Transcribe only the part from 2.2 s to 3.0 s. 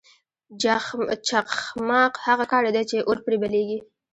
هغه کاڼی دی چې